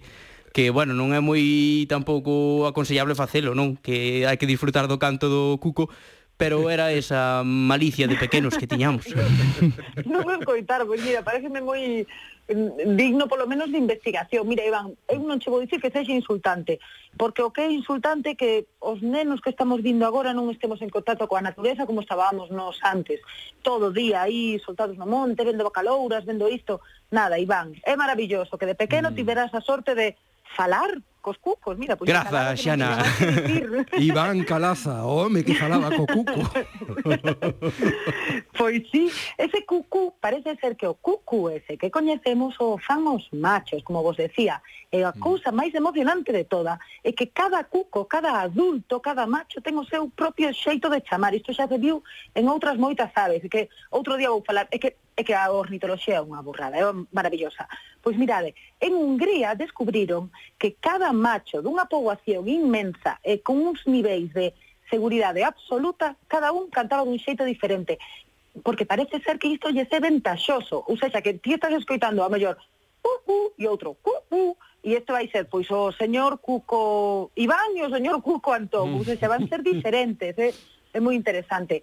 que, 0.56 0.72
bueno, 0.72 0.96
non 0.96 1.12
é 1.12 1.20
moi 1.20 1.84
tampouco 1.92 2.64
aconsellable 2.64 3.18
facelo, 3.18 3.52
non? 3.52 3.76
Que 3.76 4.24
hai 4.24 4.40
que 4.40 4.48
disfrutar 4.48 4.88
do 4.88 4.96
canto 4.96 5.28
do 5.28 5.60
cuco, 5.60 5.92
pero 6.38 6.72
era 6.72 6.96
esa 6.96 7.44
malicia 7.44 8.08
de 8.08 8.16
pequenos 8.16 8.56
que 8.56 8.64
tiñamos. 8.64 9.04
non 10.08 10.24
vou 10.24 10.40
coitar, 10.48 10.88
pois 10.88 11.04
mira, 11.04 11.28
pareceme 11.28 11.60
moi 11.60 12.08
Mm, 12.48 12.96
digno 12.96 13.28
polo 13.28 13.48
menos 13.48 13.72
de 13.72 13.80
investigación. 13.80 14.48
Mira, 14.48 14.62
Iván, 14.62 14.94
eu 15.10 15.18
non 15.18 15.42
che 15.42 15.50
vou 15.50 15.58
dicir 15.66 15.82
que 15.82 15.90
sexa 15.90 16.14
insultante, 16.14 16.78
porque 17.18 17.42
o 17.42 17.50
que 17.50 17.66
é 17.66 17.74
insultante 17.74 18.30
é 18.30 18.38
que 18.38 18.70
os 18.78 19.02
nenos 19.02 19.42
que 19.42 19.50
estamos 19.50 19.82
vindo 19.82 20.06
agora 20.06 20.30
non 20.30 20.54
estemos 20.54 20.78
en 20.86 20.94
contacto 20.94 21.26
coa 21.26 21.42
natureza 21.42 21.90
como 21.90 22.06
estábamos 22.06 22.54
nos 22.54 22.78
antes. 22.86 23.18
Todo 23.66 23.90
o 23.90 23.96
día 23.98 24.22
aí, 24.22 24.62
soltados 24.62 24.94
no 24.94 25.10
monte, 25.10 25.42
vendo 25.42 25.66
bacalouras, 25.66 26.22
vendo 26.22 26.46
isto, 26.46 26.86
nada, 27.10 27.42
Iván. 27.42 27.74
É 27.82 27.98
maravilloso 27.98 28.62
que 28.62 28.70
de 28.70 28.78
pequeno 28.78 29.10
mm. 29.10 29.16
tiveras 29.18 29.50
a 29.58 29.66
sorte 29.66 29.98
de 29.98 30.14
falar 30.54 31.02
coscucos, 31.26 31.76
mira, 31.76 31.96
pues 31.96 32.08
Grazas, 32.08 32.62
Xana. 32.62 33.04
Iván 33.98 34.44
Calaza, 34.44 35.04
home, 35.08 35.44
que 35.44 35.56
falaba 35.56 35.90
co 35.90 36.06
cuco. 36.06 36.42
pois 38.56 38.84
sí, 38.92 39.10
ese 39.36 39.66
cucu 39.66 40.14
parece 40.22 40.56
ser 40.58 40.78
que 40.78 40.86
o 40.86 40.94
cucu 40.94 41.50
ese 41.50 41.80
que 41.80 41.90
coñecemos 41.90 42.54
o 42.60 42.78
fan 42.78 43.08
os 43.08 43.26
machos, 43.34 43.82
como 43.84 44.04
vos 44.04 44.18
decía, 44.18 44.62
eh, 44.92 45.02
e 45.02 45.04
a 45.04 45.10
mm. 45.10 45.20
cousa 45.20 45.50
máis 45.50 45.74
emocionante 45.74 46.30
de 46.30 46.46
toda, 46.46 46.78
é 47.02 47.10
que 47.10 47.34
cada 47.34 47.66
cuco, 47.66 48.06
cada 48.06 48.46
adulto, 48.46 49.02
cada 49.02 49.26
macho 49.26 49.66
ten 49.66 49.82
o 49.82 49.90
seu 49.90 50.06
propio 50.14 50.54
xeito 50.54 50.94
de 50.94 51.02
chamar. 51.02 51.34
Isto 51.34 51.58
xa 51.58 51.66
se 51.66 51.82
viu 51.82 52.06
en 52.38 52.46
outras 52.54 52.78
moitas 52.78 53.10
aves, 53.18 53.42
que 53.50 53.66
outro 53.90 54.14
día 54.14 54.30
vou 54.30 54.46
falar, 54.46 54.70
é 54.70 54.78
que 54.78 54.94
é 55.18 55.24
que 55.24 55.34
a 55.34 55.48
ornitoloxía 55.48 56.20
é 56.20 56.22
unha 56.22 56.44
burrada, 56.44 56.76
é 56.76 56.84
maravillosa. 57.16 57.72
Pois 58.04 58.20
mirade, 58.20 58.52
en 58.84 58.92
Hungría 59.00 59.56
descubriron 59.56 60.28
que 60.60 60.76
cada 60.76 61.15
macho 61.16 61.64
dunha 61.64 61.88
poboación 61.88 62.46
inmensa 62.52 63.18
e 63.24 63.40
con 63.40 63.58
uns 63.64 63.88
niveis 63.88 64.30
de 64.36 64.54
seguridade 64.90 65.44
absoluta, 65.44 66.16
cada 66.28 66.52
un 66.52 66.70
cantaba 66.70 67.08
dun 67.08 67.18
xeito 67.18 67.48
diferente. 67.48 67.98
Porque 68.64 68.86
parece 68.86 69.20
ser 69.20 69.40
que 69.40 69.52
isto 69.52 69.72
lle 69.72 69.88
é 69.90 70.00
ventaxoso, 70.00 70.84
ou 70.88 70.96
seja, 70.96 71.24
que 71.24 71.40
ti 71.42 71.56
estás 71.56 71.74
escoitando 71.74 72.24
a 72.24 72.30
mellor 72.30 72.56
cucu 73.02 73.54
e 73.58 73.68
outro 73.68 73.98
cucu, 74.02 74.58
e 74.86 74.94
isto 74.94 75.14
vai 75.14 75.28
ser 75.30 75.50
pois 75.50 75.70
o 75.72 75.92
señor 75.92 76.40
Cuco 76.40 77.32
Iván 77.36 77.74
e 77.76 77.82
o 77.82 77.90
señor 77.90 78.22
Cuco 78.22 78.54
Antón, 78.54 79.02
ou 79.02 79.04
seja, 79.04 79.28
van 79.28 79.50
ser 79.50 79.66
diferentes, 79.66 80.38
é, 80.38 80.54
é 80.94 81.00
moi 81.02 81.18
interesante. 81.18 81.82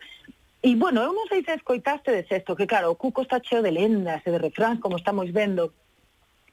E, 0.63 0.79
bueno, 0.79 1.03
eu 1.03 1.11
non 1.11 1.27
sei 1.27 1.43
se 1.43 1.59
escoitaste 1.59 2.15
de 2.15 2.23
sexto, 2.23 2.55
que 2.55 2.71
claro, 2.71 2.95
o 2.95 2.99
Cuco 2.99 3.27
está 3.27 3.43
cheo 3.43 3.67
de 3.67 3.75
lendas 3.75 4.23
e 4.23 4.31
de 4.31 4.39
refráns, 4.39 4.79
como 4.79 4.95
estamos 4.95 5.27
vendo. 5.35 5.75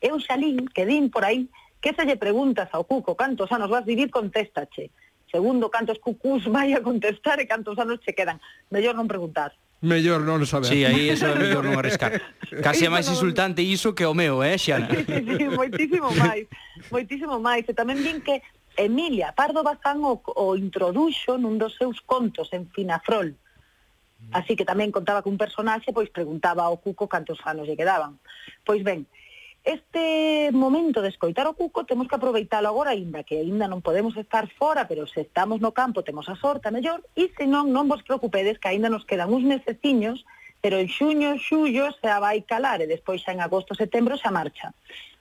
Eu 0.01 0.17
xa 0.17 0.33
lín, 0.33 0.65
que 0.74 0.89
din 0.89 1.13
por 1.13 1.21
aí, 1.21 1.45
Que 1.79 1.95
se 1.95 2.03
lle 2.03 2.19
preguntas 2.19 2.67
ao 2.75 2.83
cuco 2.83 3.15
cantos 3.15 3.51
anos 3.51 3.71
vas 3.71 3.88
vivir, 3.88 4.12
contéstache. 4.12 4.91
Segundo, 5.31 5.69
cantos 5.69 6.00
cucús 6.00 6.45
vai 6.50 6.74
a 6.74 6.81
contestar 6.81 7.39
e 7.39 7.45
cantos 7.45 7.77
anos 7.77 8.01
che 8.03 8.13
quedan. 8.13 8.41
Mellor 8.74 8.98
non 8.98 9.07
preguntar. 9.07 9.53
Mellor 9.79 10.25
non 10.27 10.43
saber. 10.43 10.67
Si, 10.67 10.83
sí, 10.83 10.86
aí 10.86 11.13
iso 11.13 11.29
é 11.29 11.38
mellor 11.38 11.63
non 11.63 11.79
arriscar. 11.79 12.19
Casi 12.65 12.83
é 12.83 12.91
máis 12.91 13.07
insultante 13.07 13.63
iso 13.63 13.95
que 13.95 14.03
o 14.03 14.12
meu, 14.12 14.43
eh, 14.43 14.59
Xiana? 14.59 14.91
Sí, 14.91 15.05
sí, 15.07 15.17
sí, 15.24 15.45
moitísimo 15.53 16.12
máis. 16.19 16.50
Moitísimo 16.91 17.38
máis. 17.39 17.63
E 17.63 17.74
tamén 17.77 18.01
vin 18.03 18.19
que 18.19 18.43
Emilia 18.75 19.31
Pardo 19.31 19.63
Bazán 19.63 20.03
o, 20.03 20.19
o 20.19 20.59
introduxo 20.59 21.39
nun 21.39 21.55
dos 21.55 21.79
seus 21.79 22.03
contos 22.03 22.51
en 22.51 22.67
Finafrol. 22.75 23.38
Así 24.36 24.59
que 24.59 24.67
tamén 24.67 24.91
contaba 24.91 25.24
que 25.24 25.31
un 25.31 25.39
personaxe 25.39 25.95
pois 25.95 26.12
preguntaba 26.12 26.67
ao 26.67 26.81
Cuco 26.83 27.07
cantos 27.07 27.39
anos 27.48 27.63
lle 27.63 27.79
quedaban. 27.79 28.19
Pois 28.67 28.83
ben, 28.83 29.07
Este 29.63 30.51
momento 30.54 31.01
de 31.01 31.10
escoitar 31.10 31.46
o 31.48 31.54
cuco 31.54 31.84
temos 31.84 32.08
que 32.08 32.16
aproveitalo 32.16 32.70
agora, 32.70 32.92
aínda 32.92 33.28
que 33.28 33.44
aínda 33.44 33.68
non 33.68 33.84
podemos 33.84 34.16
estar 34.16 34.48
fora, 34.56 34.88
pero 34.88 35.04
se 35.04 35.28
estamos 35.28 35.60
no 35.60 35.75
campo 35.75 36.01
temos 36.01 36.32
a 36.32 36.39
sorta 36.39 36.72
mellor, 36.72 37.04
e 37.13 37.28
se 37.36 37.44
non, 37.44 37.70
non 37.75 37.92
vos 37.92 38.01
preocupedes 38.01 38.56
que 38.58 38.72
aínda 38.72 38.88
nos 38.88 39.04
quedan 39.04 39.36
uns 39.36 39.44
meseciños, 39.44 40.24
pero 40.63 40.80
en 40.80 40.88
xuño, 40.88 41.36
xullo, 41.36 41.92
xa 42.00 42.24
vai 42.24 42.44
calar, 42.48 42.80
e 42.80 42.88
despois 42.88 43.20
xa 43.20 43.36
en 43.36 43.44
agosto, 43.44 43.75
setembro 43.75 44.16
xa 44.16 44.32
marcha. 44.32 44.72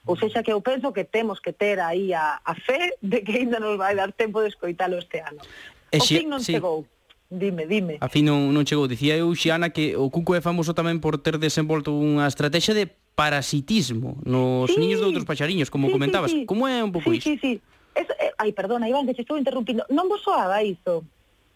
Ou 0.07 0.15
seja, 0.15 0.41
que 0.41 0.55
eu 0.55 0.63
penso 0.63 0.95
que 0.95 1.03
temos 1.03 1.43
que 1.43 1.51
ter 1.51 1.83
aí 1.83 2.15
a, 2.15 2.39
a 2.39 2.55
fe 2.55 2.95
de 3.03 3.21
que 3.21 3.43
aínda 3.43 3.59
nos 3.59 3.75
vai 3.75 3.93
dar 3.93 4.15
tempo 4.15 4.39
de 4.39 4.47
escoitalo 4.49 4.97
este 4.97 5.19
ano. 5.19 5.43
O 5.91 5.99
fin 5.99 6.31
non 6.31 6.39
sí. 6.39 6.55
chegou. 6.55 6.87
Dime, 7.29 7.69
dime. 7.69 8.01
A 8.01 8.09
fin 8.09 8.25
non, 8.25 8.49
non 8.49 8.65
chegou. 8.65 8.89
Dicía 8.89 9.13
eu, 9.19 9.29
Xiana, 9.37 9.69
que 9.69 9.93
o 9.93 10.09
Cuco 10.09 10.33
é 10.33 10.41
famoso 10.41 10.73
tamén 10.73 10.97
por 10.97 11.21
ter 11.21 11.37
desenvolto 11.37 11.93
unha 11.93 12.25
estrategia 12.25 12.73
de 12.73 12.89
parasitismo 13.19 14.15
nos 14.23 14.71
sí. 14.71 14.79
niños 14.79 15.03
de 15.03 15.07
outros 15.11 15.27
paxariños, 15.27 15.67
como 15.67 15.91
sí, 15.91 15.93
comentabas. 15.99 16.31
Sí, 16.31 16.39
sí. 16.39 16.45
Como 16.47 16.71
é 16.71 16.79
un 16.79 16.95
pouco 16.95 17.11
sí, 17.11 17.19
iso? 17.19 17.27
Sí, 17.27 17.35
sí. 17.43 17.51
Eso, 17.91 18.15
eh, 18.15 18.31
ai, 18.39 18.55
perdona, 18.55 18.87
Iván, 18.87 19.03
que 19.03 19.11
te 19.11 19.27
estou 19.27 19.35
interrumpindo. 19.35 19.83
Non 19.91 20.07
vos 20.07 20.23
soaba 20.23 20.63
iso? 20.63 21.03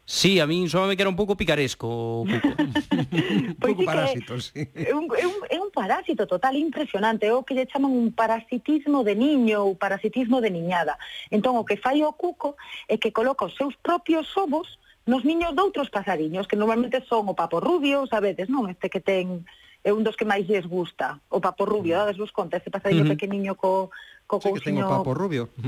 Sí, 0.03 0.43
a 0.43 0.45
min 0.45 0.67
soame 0.67 0.99
que 0.99 1.03
era 1.07 1.07
un 1.07 1.15
pouco 1.15 1.39
picaresco, 1.39 2.27
Cuco. 2.27 2.51
un 2.59 3.55
pois 3.55 3.79
pouco 3.79 3.79
pues 3.79 3.79
sí 3.79 3.85
parásito, 3.87 4.31
sí. 4.43 4.59
É 4.75 4.91
un, 4.91 5.07
é, 5.15 5.23
un, 5.23 5.39
é 5.47 5.57
un 5.63 5.71
parásito 5.71 6.27
total 6.27 6.59
impresionante, 6.59 7.23
é 7.23 7.31
o 7.31 7.47
que 7.47 7.55
lle 7.55 7.63
chaman 7.71 7.95
un 7.95 8.11
parasitismo 8.11 9.07
de 9.07 9.15
niño 9.15 9.63
ou 9.63 9.79
parasitismo 9.79 10.43
de 10.43 10.51
niñada. 10.51 10.99
Entón, 11.31 11.55
o 11.55 11.63
que 11.63 11.79
fai 11.79 12.03
o 12.03 12.11
Cuco 12.11 12.59
é 12.91 12.99
que 12.99 13.15
coloca 13.15 13.47
os 13.47 13.55
seus 13.55 13.79
propios 13.79 14.27
ovos 14.35 14.67
nos 15.07 15.23
niños 15.23 15.55
doutros 15.55 15.87
pasariños, 15.87 16.43
que 16.43 16.59
normalmente 16.59 16.99
son 17.07 17.31
o 17.31 17.39
papo 17.39 17.63
rubio, 17.63 18.03
sabedes, 18.11 18.51
non? 18.51 18.67
Este 18.67 18.91
que 18.91 18.99
ten 18.99 19.47
é 19.83 19.91
un 19.91 20.03
dos 20.03 20.15
que 20.15 20.23
máis 20.23 20.47
lles 20.47 20.65
gusta, 20.65 21.19
o 21.27 21.43
papo 21.43 21.67
rubio, 21.67 21.95
mm. 21.95 21.99
dades 21.99 22.17
vos 22.17 22.31
conta, 22.31 22.57
este 22.57 22.71
pasadinho 22.71 23.03
uh 23.03 23.11
mm-hmm. 23.11 23.11
-huh. 23.11 23.19
pequeniño 23.19 23.53
co 23.59 23.91
co 24.27 24.39
sí, 24.39 24.49
cousiño... 24.49 24.63
que 24.63 24.71
ten 24.71 24.83
o 24.83 24.89
papo 24.89 25.13
rubio. 25.13 25.49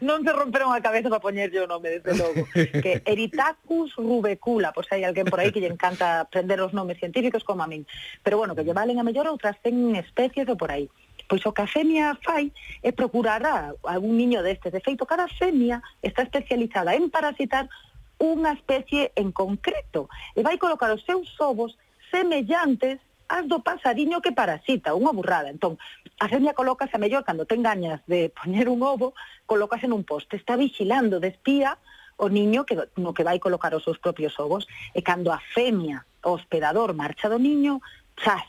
Non 0.00 0.22
se 0.22 0.32
romperon 0.32 0.70
a 0.72 0.80
cabeza 0.80 1.10
para 1.10 1.20
poñerlle 1.20 1.60
o 1.60 1.66
nome, 1.66 1.98
desde 1.98 2.14
logo. 2.14 2.46
Que 2.54 3.02
Eritacus 3.12 3.98
rubecula, 3.98 4.72
pois 4.72 4.86
pues 4.86 4.94
hai 4.96 5.04
alguén 5.04 5.26
por 5.26 5.42
aí 5.42 5.50
que 5.50 5.60
lle 5.60 5.68
encanta 5.68 6.22
aprender 6.24 6.62
os 6.62 6.72
nomes 6.72 6.96
científicos 7.02 7.42
como 7.44 7.66
a 7.66 7.68
min. 7.68 7.84
Pero 8.22 8.38
bueno, 8.38 8.54
que 8.54 8.64
lle 8.64 8.72
valen 8.72 9.02
a 9.02 9.04
mellor 9.04 9.26
outras 9.28 9.58
ten 9.60 9.76
especies 9.98 10.46
ou 10.46 10.56
por 10.56 10.70
aí. 10.70 10.86
Pois 11.26 11.46
o 11.46 11.54
que 11.54 11.62
a 11.62 11.70
femia 11.70 12.18
fai 12.26 12.50
é 12.82 12.90
procurar 12.90 13.42
a 13.46 13.74
algún 13.86 14.16
niño 14.18 14.42
destes. 14.42 14.72
De 14.72 14.80
feito, 14.82 15.06
cada 15.06 15.26
femia 15.28 15.82
está 16.02 16.22
especializada 16.22 16.94
en 16.94 17.10
parasitar 17.10 17.68
unha 18.20 18.52
especie 18.52 19.10
en 19.16 19.32
concreto 19.32 20.12
e 20.36 20.44
vai 20.44 20.60
colocar 20.60 20.92
os 20.92 21.02
seus 21.08 21.26
ovos 21.40 21.74
semellantes 22.12 23.00
as 23.30 23.46
do 23.46 23.62
pasariño 23.62 24.18
que 24.18 24.34
parasita, 24.34 24.98
unha 24.98 25.14
burrada. 25.14 25.54
Entón, 25.54 25.78
a 26.18 26.26
femia 26.26 26.52
colocase 26.52 26.98
a 26.98 27.02
mellor 27.02 27.22
cando 27.22 27.46
ten 27.46 27.62
gañas 27.62 28.02
de 28.10 28.28
poñer 28.34 28.66
un 28.66 28.82
ovo, 28.82 29.14
colocase 29.46 29.86
nun 29.86 30.02
poste, 30.02 30.34
está 30.34 30.58
vigilando 30.58 31.22
de 31.22 31.30
espía 31.30 31.78
o 32.20 32.28
niño 32.28 32.66
que, 32.66 32.76
no 33.00 33.14
que 33.14 33.24
vai 33.24 33.38
colocar 33.38 33.72
os 33.72 33.86
seus 33.86 34.02
propios 34.02 34.36
ovos, 34.42 34.66
e 34.92 35.00
cando 35.00 35.32
a 35.32 35.40
femia, 35.54 36.04
o 36.26 36.36
hospedador, 36.36 36.92
marcha 36.92 37.30
do 37.32 37.38
niño, 37.38 37.80
chas, 38.18 38.44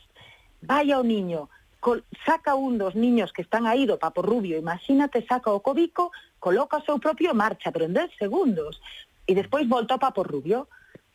vai 0.66 0.92
ao 0.92 1.06
niño, 1.06 1.48
col, 1.80 2.04
saca 2.26 2.58
un 2.58 2.82
dos 2.82 2.98
niños 2.98 3.32
que 3.32 3.46
están 3.46 3.70
aí 3.70 3.86
do 3.86 4.02
papo 4.02 4.26
rubio, 4.26 4.58
imagínate, 4.58 5.24
saca 5.30 5.54
o 5.54 5.64
cobico, 5.64 6.12
coloca 6.42 6.82
o 6.82 6.86
seu 6.86 6.98
propio 7.00 7.38
marcha, 7.38 7.72
pero 7.72 7.86
en 7.86 7.94
10 7.94 8.18
segundos. 8.18 8.82
E 9.28 9.36
despois 9.36 9.68
volta 9.68 9.94
ao 9.96 10.00
Papo 10.00 10.24
Rubio. 10.24 10.68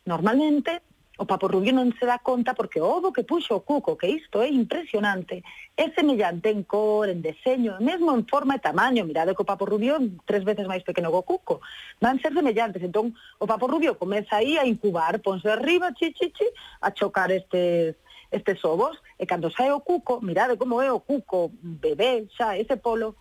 Normalmente, 0.05 0.81
o 1.19 1.25
Papo 1.25 1.47
Rubio 1.47 1.73
non 1.73 1.89
se 1.97 2.05
dá 2.05 2.21
conta 2.21 2.53
porque 2.53 2.77
ovo 2.77 3.09
que 3.09 3.25
puxo 3.25 3.57
o 3.57 3.65
cuco, 3.65 3.97
que 3.97 4.05
isto 4.05 4.37
é 4.45 4.49
impresionante. 4.53 5.41
É 5.73 5.89
semellante 5.89 6.53
en 6.53 6.61
cor, 6.61 7.09
en 7.09 7.25
deseño, 7.25 7.81
mesmo 7.81 8.13
en 8.13 8.21
forma 8.29 8.53
e 8.55 8.61
tamaño. 8.61 9.01
Mirade 9.01 9.33
que 9.33 9.41
o 9.41 9.49
Papo 9.49 9.65
Rubio 9.65 9.97
tres 10.29 10.45
veces 10.45 10.69
máis 10.69 10.85
pequeno 10.85 11.09
que 11.09 11.17
o 11.17 11.25
cuco. 11.25 11.59
Van 11.97 12.21
ser 12.21 12.37
semellantes. 12.37 12.85
Entón, 12.85 13.17
o 13.41 13.49
Papo 13.49 13.65
Rubio 13.65 13.97
comeza 13.97 14.37
aí 14.37 14.61
a 14.61 14.65
incubar, 14.69 15.17
ponse 15.25 15.49
arriba, 15.49 15.89
chi, 15.97 16.13
chi, 16.13 16.29
chi, 16.29 16.47
a 16.85 16.93
chocar 16.93 17.33
estes 17.33 17.97
estes 18.29 18.59
ovos, 18.65 18.99
e 19.17 19.25
cando 19.25 19.49
sae 19.49 19.71
o 19.71 19.79
cuco, 19.79 20.19
mirade 20.19 20.59
como 20.59 20.83
é 20.83 20.91
o 20.91 20.99
cuco, 20.99 21.49
bebé, 21.63 22.27
xa, 22.35 22.59
ese 22.59 22.75
polo, 22.75 23.15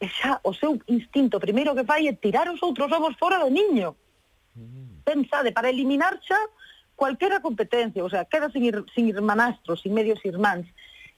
e 0.00 0.08
xa 0.08 0.40
o 0.42 0.56
seu 0.56 0.80
instinto 0.88 1.36
primeiro 1.38 1.76
que 1.76 1.84
fai 1.84 2.08
é 2.08 2.16
tirar 2.16 2.48
os 2.48 2.62
outros 2.64 2.88
ovos 2.88 3.16
fora 3.20 3.36
do 3.36 3.52
niño 3.52 3.96
Pensade, 5.04 5.52
para 5.52 5.70
eliminar 5.70 6.18
xa 6.26 6.38
cualquera 6.96 7.40
competencia, 7.40 8.02
o 8.04 8.10
sea, 8.10 8.24
queda 8.24 8.50
sin, 8.50 8.64
ir, 8.64 8.84
sin 8.94 9.08
irmanastros, 9.08 9.82
sin 9.82 9.92
medios 9.92 10.24
irmáns. 10.24 10.66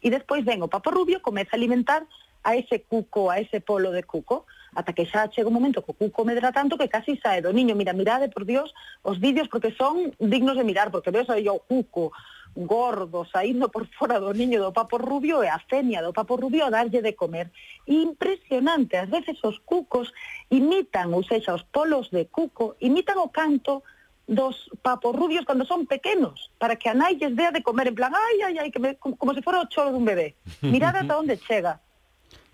E 0.02 0.10
despois 0.10 0.44
ven 0.44 0.62
o 0.62 0.68
papo 0.68 0.90
Rubio, 0.90 1.22
comeza 1.22 1.54
a 1.54 1.58
alimentar 1.58 2.02
a 2.42 2.54
ese 2.54 2.82
cuco, 2.82 3.30
a 3.30 3.38
ese 3.38 3.60
polo 3.60 3.90
de 3.90 4.02
cuco, 4.02 4.46
ata 4.74 4.92
que 4.92 5.06
xa 5.06 5.28
chega 5.28 5.48
un 5.48 5.54
momento 5.54 5.82
que 5.82 5.90
o 5.90 5.98
cuco 5.98 6.24
medra 6.24 6.52
tanto 6.52 6.78
que 6.78 6.88
casi 6.88 7.16
sae 7.18 7.42
do 7.42 7.54
niño. 7.54 7.74
Mira, 7.74 7.92
mirade, 7.92 8.28
por 8.28 8.44
Dios, 8.44 8.74
os 9.02 9.18
vídeos 9.18 9.48
porque 9.48 9.74
son 9.74 10.14
dignos 10.18 10.56
de 10.56 10.64
mirar, 10.64 10.90
porque 10.90 11.10
veo 11.10 11.26
aí 11.30 11.48
o 11.48 11.58
cuco, 11.58 12.12
gordo 12.54 13.26
saindo 13.26 13.68
por 13.68 13.86
fora 13.98 14.20
do 14.20 14.32
niño 14.32 14.62
do 14.62 14.72
papo 14.72 14.98
rubio 14.98 15.42
e 15.42 15.48
a 15.48 15.58
fenia 15.58 16.02
do 16.02 16.12
papo 16.12 16.36
rubio 16.36 16.64
a 16.64 16.70
darlle 16.70 17.02
de 17.02 17.14
comer. 17.14 17.50
Impresionante, 17.86 18.96
ás 18.96 19.10
veces 19.10 19.38
os 19.44 19.58
cucos 19.64 20.12
imitan, 20.50 21.12
ou 21.12 21.22
seja, 21.24 21.54
os 21.54 21.64
polos 21.64 22.10
de 22.10 22.26
cuco, 22.26 22.76
imitan 22.80 23.18
o 23.18 23.28
canto 23.28 23.82
dos 24.28 24.68
papos 24.82 25.16
rubios 25.16 25.44
cando 25.48 25.64
son 25.64 25.86
pequenos, 25.86 26.52
para 26.58 26.76
que 26.76 26.88
a 26.88 26.94
nai 26.94 27.16
lles 27.16 27.34
dea 27.34 27.50
de 27.50 27.64
comer 27.64 27.88
en 27.88 27.96
plan, 27.96 28.12
ai, 28.12 28.36
ai, 28.44 28.58
ai, 28.60 28.70
que 28.70 28.78
me, 28.78 28.94
como, 29.00 29.16
como 29.16 29.32
se 29.32 29.40
fora 29.40 29.64
o 29.64 29.68
choro 29.72 29.90
dun 29.90 30.04
bebé. 30.04 30.36
Mirad 30.60 30.96
ata 31.00 31.16
onde 31.16 31.40
chega. 31.40 31.80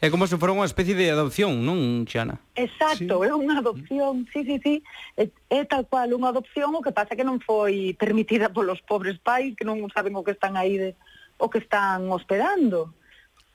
É 0.03 0.11
como 0.11 0.27
se 0.27 0.37
fora 0.37 0.53
unha 0.53 0.67
especie 0.67 0.93
de 0.93 1.09
adopción, 1.09 1.65
non, 1.65 2.05
Xana? 2.05 2.43
Exacto, 2.59 3.23
sí. 3.23 3.29
é 3.29 3.33
unha 3.33 3.63
adopción, 3.63 4.27
sí, 4.29 4.45
sí, 4.45 4.57
sí. 4.61 4.75
É, 5.17 5.31
é 5.49 5.63
tal 5.65 5.87
cual 5.87 6.13
unha 6.13 6.35
adopción, 6.35 6.75
o 6.75 6.85
que 6.85 6.93
pasa 6.93 7.17
que 7.17 7.25
non 7.25 7.39
foi 7.41 7.95
permitida 7.97 8.53
polos 8.53 8.83
pobres 8.85 9.17
pais 9.23 9.55
que 9.57 9.65
non 9.65 9.81
saben 9.95 10.19
o 10.19 10.27
que 10.27 10.35
están 10.35 10.59
aí, 10.59 10.77
de, 10.77 10.91
o 11.39 11.49
que 11.49 11.63
están 11.63 12.11
hospedando. 12.11 12.93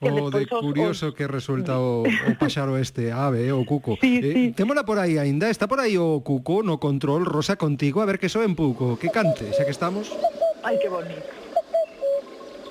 Que 0.00 0.08
o 0.08 0.32
de 0.32 0.48
curioso 0.48 1.12
os... 1.12 1.14
que 1.14 1.28
resulta 1.28 1.76
o, 1.76 2.08
o 2.08 2.32
paxaro 2.40 2.80
este, 2.80 3.12
ave, 3.12 3.44
eh, 3.44 3.52
o 3.52 3.68
cuco. 3.68 4.00
Sí, 4.00 4.18
eh, 4.24 4.32
sí. 4.32 4.44
Témola 4.56 4.88
por 4.88 4.96
aí 4.96 5.20
aínda, 5.20 5.52
está 5.52 5.68
por 5.68 5.78
aí 5.78 6.00
o 6.00 6.24
cuco 6.24 6.64
no 6.64 6.80
control, 6.80 7.28
Rosa 7.28 7.60
contigo, 7.60 8.00
a 8.00 8.08
ver 8.08 8.16
que 8.16 8.32
soen 8.32 8.56
pouco, 8.56 8.96
que 8.96 9.12
cante, 9.12 9.52
xa 9.52 9.68
que 9.68 9.76
estamos. 9.76 10.08
Ai, 10.64 10.80
que 10.80 10.88
bonito. 10.88 11.20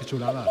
Que 0.01 0.03
chulada. 0.09 0.43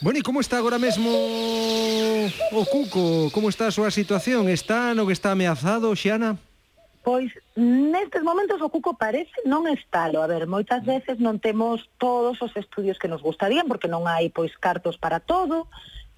Bueno, 0.00 0.18
e 0.18 0.22
como 0.24 0.40
está 0.40 0.56
agora 0.56 0.80
mesmo 0.80 1.12
o 1.12 2.64
Cuco? 2.64 3.28
Como 3.36 3.52
está 3.52 3.68
a 3.68 3.74
súa 3.76 3.92
situación? 3.92 4.48
Está 4.48 4.96
no 4.96 5.04
que 5.04 5.12
está 5.12 5.36
ameazado, 5.36 5.92
Xiana? 5.92 6.40
Pois 7.04 7.28
nestes 7.56 8.24
momentos 8.24 8.60
o 8.64 8.72
cuco 8.72 8.96
parece 8.96 9.32
non 9.44 9.68
estalo. 9.68 10.24
A 10.24 10.28
ver, 10.28 10.48
moitas 10.48 10.80
veces 10.88 11.20
non 11.20 11.36
temos 11.36 11.84
todos 12.00 12.40
os 12.40 12.52
estudios 12.56 12.96
que 12.96 13.12
nos 13.12 13.20
gustarían 13.20 13.68
porque 13.68 13.92
non 13.92 14.08
hai 14.08 14.32
pois 14.32 14.56
cartos 14.56 14.96
para 14.96 15.20
todo, 15.20 15.68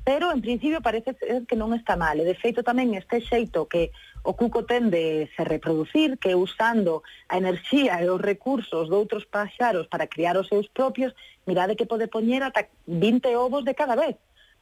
pero 0.07 0.31
en 0.31 0.43
principio 0.43 0.79
parece 0.79 1.19
ser 1.19 1.43
que 1.51 1.59
non 1.59 1.75
está 1.75 1.99
mal. 1.99 2.19
E 2.19 2.27
de 2.27 2.39
feito 2.39 2.63
tamén 2.63 2.95
este 2.95 3.19
xeito 3.19 3.67
que 3.67 3.91
o 4.23 4.35
cuco 4.39 4.63
ten 4.65 4.91
de 4.91 5.29
se 5.35 5.43
reproducir, 5.43 6.19
que 6.19 6.35
usando 6.35 7.03
a 7.29 7.39
enerxía 7.39 7.99
e 7.99 8.07
os 8.07 8.23
recursos 8.23 8.87
de 8.87 8.95
outros 8.95 9.27
paxaros 9.27 9.91
para 9.91 10.07
criar 10.07 10.39
os 10.39 10.47
seus 10.47 10.71
propios, 10.71 11.15
mirade 11.47 11.75
que 11.75 11.91
pode 11.91 12.07
poñer 12.07 12.47
ata 12.47 12.71
20 12.87 13.35
ovos 13.35 13.67
de 13.67 13.75
cada 13.75 13.99
vez, 13.99 14.15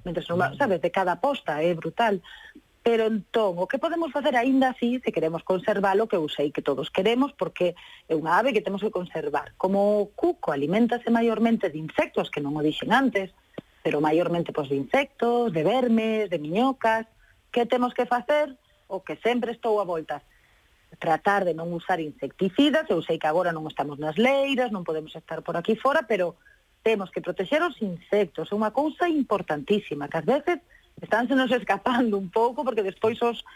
mentre 0.04 0.24
non, 0.32 0.56
sabes, 0.56 0.80
de 0.80 0.90
cada 0.90 1.20
posta, 1.20 1.60
é 1.60 1.76
brutal. 1.76 2.24
Pero 2.80 3.12
entón, 3.12 3.60
o 3.60 3.68
que 3.68 3.76
podemos 3.76 4.08
facer 4.08 4.32
aínda 4.32 4.72
así 4.72 4.96
se 5.04 5.12
queremos 5.12 5.44
conservalo, 5.44 6.08
que 6.08 6.16
eu 6.16 6.24
sei 6.32 6.48
que 6.48 6.64
todos 6.64 6.88
queremos, 6.88 7.36
porque 7.36 7.76
é 8.08 8.16
unha 8.16 8.40
ave 8.40 8.56
que 8.56 8.64
temos 8.64 8.80
que 8.80 8.88
conservar. 8.88 9.52
Como 9.60 10.00
o 10.00 10.08
cuco 10.16 10.56
alimentase 10.56 11.12
maiormente 11.12 11.68
de 11.68 11.76
insectos, 11.76 12.32
que 12.32 12.40
non 12.40 12.56
o 12.56 12.64
dixen 12.64 12.96
antes, 12.96 13.36
pero 13.84 14.00
maiormente 14.00 14.56
pois, 14.56 14.72
de 14.72 14.80
insectos, 14.80 15.52
de 15.52 15.60
vermes, 15.60 16.32
de 16.32 16.40
miñocas, 16.40 17.04
que 17.52 17.68
temos 17.68 17.92
que 17.92 18.08
facer? 18.08 18.56
o 18.90 19.00
que 19.00 19.16
sempre 19.22 19.54
estou 19.54 19.78
a 19.78 19.86
voltas 19.86 20.22
tratar 20.98 21.46
de 21.46 21.54
non 21.54 21.70
usar 21.70 22.02
insecticidas, 22.02 22.90
eu 22.90 23.00
sei 23.00 23.16
que 23.16 23.30
agora 23.30 23.54
non 23.54 23.64
estamos 23.70 23.96
nas 24.02 24.18
leiras, 24.18 24.74
non 24.74 24.82
podemos 24.82 25.14
estar 25.14 25.40
por 25.46 25.54
aquí 25.54 25.78
fora, 25.78 26.02
pero 26.02 26.34
temos 26.82 27.14
que 27.14 27.22
protexer 27.22 27.62
os 27.62 27.78
insectos, 27.78 28.50
é 28.50 28.54
unha 28.58 28.74
cousa 28.74 29.06
importantísima, 29.06 30.10
que 30.10 30.18
ás 30.18 30.26
veces 30.26 30.58
estánse 30.98 31.38
nos 31.38 31.54
escapando 31.54 32.18
un 32.18 32.28
pouco, 32.28 32.66
porque 32.66 32.82
despois 32.82 33.16
os, 33.22 33.46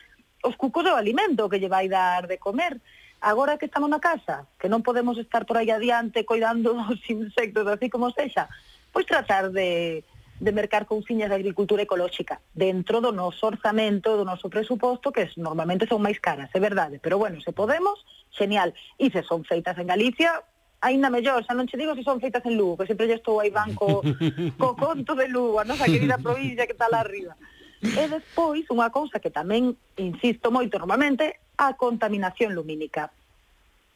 os 0.46 0.54
cucos 0.54 0.86
o 0.86 0.94
alimento 0.94 1.50
que 1.50 1.58
lle 1.58 1.68
vai 1.68 1.90
dar 1.90 2.30
de 2.30 2.38
comer, 2.38 2.78
agora 3.20 3.58
que 3.58 3.66
estamos 3.66 3.90
na 3.90 3.98
casa, 3.98 4.46
que 4.56 4.70
non 4.70 4.86
podemos 4.86 5.18
estar 5.18 5.42
por 5.42 5.58
aí 5.58 5.74
adiante 5.74 6.22
cuidando 6.22 6.72
os 6.92 7.02
insectos 7.10 7.66
así 7.66 7.90
como 7.90 8.14
sexa, 8.14 8.46
pois 8.94 9.04
tratar 9.04 9.50
de 9.50 10.06
de 10.40 10.52
mercar 10.52 10.86
cousiñas 10.86 11.30
de 11.30 11.36
agricultura 11.36 11.82
ecolóxica 11.82 12.40
dentro 12.54 13.00
do 13.00 13.12
noso 13.12 13.46
orzamento, 13.46 14.16
do 14.18 14.26
noso 14.26 14.50
presuposto, 14.50 15.12
que 15.14 15.30
normalmente 15.38 15.86
son 15.86 16.02
máis 16.02 16.18
caras, 16.18 16.50
é 16.52 16.60
verdade, 16.60 16.98
pero 16.98 17.18
bueno, 17.18 17.38
se 17.40 17.54
podemos, 17.54 18.02
genial. 18.34 18.74
E 18.98 19.10
se 19.14 19.22
son 19.22 19.46
feitas 19.46 19.78
en 19.78 19.86
Galicia, 19.86 20.42
aínda 20.84 21.08
mellor, 21.08 21.46
xa 21.46 21.54
non 21.54 21.70
che 21.70 21.78
digo 21.78 21.94
se 21.96 22.04
son 22.04 22.20
feitas 22.20 22.44
en 22.44 22.58
Lugo, 22.58 22.82
que 22.82 22.90
sempre 22.90 23.06
lle 23.06 23.16
estou 23.16 23.40
aí 23.40 23.48
banco 23.48 24.02
co 24.60 24.76
conto 24.76 25.14
de 25.14 25.30
Lugo, 25.30 25.62
a 25.62 25.64
nosa 25.64 25.88
querida 25.88 26.18
provincia 26.20 26.66
que 26.66 26.76
está 26.76 26.90
lá 26.90 27.00
arriba. 27.00 27.38
E 27.84 28.04
despois, 28.08 28.64
unha 28.72 28.88
cousa 28.88 29.20
que 29.20 29.32
tamén 29.32 29.76
insisto 29.96 30.50
moito 30.50 30.76
normalmente, 30.76 31.40
a 31.56 31.76
contaminación 31.78 32.52
lumínica. 32.52 33.12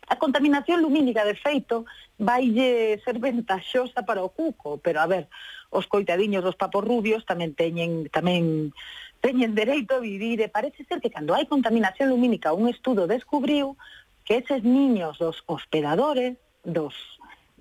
A 0.08 0.16
contaminación 0.16 0.80
lumínica, 0.80 1.24
de 1.24 1.36
feito, 1.36 1.84
vaille 2.16 2.96
ser 3.04 3.20
ventaxosa 3.20 4.04
para 4.08 4.24
o 4.24 4.32
cuco, 4.32 4.80
pero 4.80 5.00
a 5.00 5.06
ver, 5.06 5.28
os 5.70 5.86
coitadiños 5.86 6.44
dos 6.44 6.56
papos 6.56 6.84
rubios 6.84 7.24
tamén 7.28 7.52
teñen 7.52 8.08
tamén 8.08 8.72
teñen 9.20 9.52
dereito 9.52 9.98
a 9.98 10.04
vivir 10.04 10.40
e 10.40 10.48
parece 10.48 10.84
ser 10.88 10.98
que 11.02 11.12
cando 11.12 11.34
hai 11.36 11.44
contaminación 11.44 12.08
lumínica 12.08 12.56
un 12.56 12.68
estudo 12.68 13.04
descubriu 13.04 13.76
que 14.24 14.40
eses 14.40 14.64
niños 14.64 15.20
dos 15.20 15.44
hospedadores 15.44 16.36
dos 16.64 16.94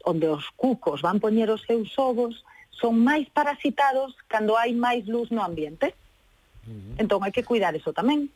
onde 0.07 0.27
os 0.31 0.47
cucos 0.55 1.03
van 1.03 1.19
poñer 1.19 1.51
os 1.51 1.63
seus 1.67 1.91
ovos 1.99 2.43
son 2.71 3.01
máis 3.01 3.27
parasitados 3.33 4.15
cando 4.31 4.55
hai 4.55 4.71
máis 4.71 5.03
luz 5.09 5.33
no 5.33 5.41
ambiente. 5.41 5.97
Entón 7.01 7.23
hai 7.23 7.33
que 7.33 7.47
cuidar 7.47 7.73
eso 7.73 7.91
tamén. 7.91 8.29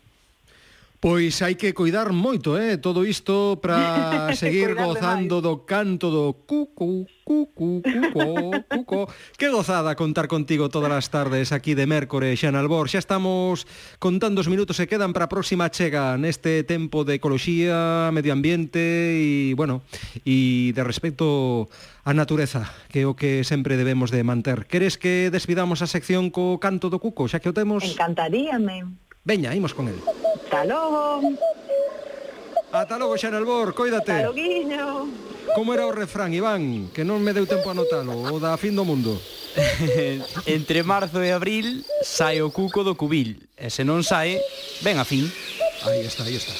Pois 1.01 1.41
hai 1.41 1.57
que 1.57 1.73
cuidar 1.73 2.13
moito, 2.13 2.61
eh, 2.61 2.77
todo 2.77 3.09
isto 3.09 3.57
para 3.57 4.29
seguir 4.37 4.77
gozando 4.77 5.41
máis. 5.41 5.45
do 5.49 5.53
canto 5.65 6.13
do 6.13 6.45
cucu, 6.45 7.09
cucu, 7.25 7.81
cuco, 7.81 8.53
cuco. 8.69 9.01
que 9.33 9.49
gozada 9.49 9.97
contar 9.97 10.29
contigo 10.29 10.69
todas 10.69 10.93
as 10.93 11.09
tardes 11.09 11.57
aquí 11.57 11.73
de 11.73 11.89
Mércore, 11.89 12.37
xa 12.37 12.53
Albor. 12.53 12.85
Xa 12.85 13.01
estamos 13.01 13.65
contando 13.97 14.45
os 14.45 14.47
minutos 14.53 14.77
que 14.77 14.85
quedan 14.85 15.09
para 15.09 15.25
a 15.25 15.33
próxima 15.33 15.73
chega 15.73 16.21
neste 16.21 16.61
tempo 16.69 17.01
de 17.01 17.17
ecoloxía, 17.17 18.13
medio 18.13 18.29
ambiente 18.29 18.77
e, 19.17 19.57
bueno, 19.57 19.81
e 20.21 20.69
de 20.69 20.85
respecto 20.85 21.65
a 22.05 22.13
natureza, 22.13 22.69
que 22.93 23.01
é 23.01 23.09
o 23.09 23.17
que 23.17 23.41
sempre 23.41 23.73
debemos 23.73 24.13
de 24.13 24.21
manter. 24.21 24.69
Queres 24.69 25.01
que 25.01 25.33
despidamos 25.33 25.81
a 25.81 25.89
sección 25.89 26.29
co 26.29 26.61
canto 26.61 26.93
do 26.93 27.01
cuco, 27.01 27.25
xa 27.25 27.41
que 27.41 27.49
o 27.49 27.57
temos? 27.57 27.81
Encantaríame. 27.89 29.09
Veña, 29.23 29.53
imos 29.53 29.73
con 29.73 29.87
el. 29.87 30.01
Hasta 30.35 30.65
logo. 30.65 31.21
Ata 32.71 32.97
logo, 32.97 33.17
Xan 33.17 33.35
Albor, 33.35 33.73
coídate. 33.73 34.11
Hasta 34.11 34.27
loguiño. 34.27 35.07
Como 35.55 35.73
era 35.73 35.85
o 35.85 35.91
refrán, 35.91 36.33
Iván, 36.33 36.89
que 36.95 37.03
non 37.03 37.19
me 37.19 37.35
deu 37.35 37.43
tempo 37.45 37.69
a 37.69 37.75
notalo, 37.75 38.15
o 38.31 38.39
da 38.39 38.55
fin 38.55 38.73
do 38.73 38.87
mundo. 38.87 39.19
Entre 40.47 40.79
marzo 40.81 41.19
e 41.19 41.35
abril 41.35 41.83
sai 42.01 42.39
o 42.39 42.49
cuco 42.55 42.87
do 42.87 42.95
cubil, 42.95 43.35
e 43.59 43.67
se 43.67 43.83
non 43.83 44.01
sai, 44.01 44.39
ven 44.79 44.97
a 44.97 45.05
fin. 45.05 45.27
Aí 45.83 46.07
está, 46.07 46.23
aí 46.23 46.39
está. 46.39 46.55